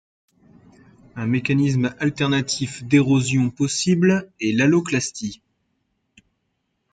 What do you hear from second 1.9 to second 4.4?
alternatif d'érosion possible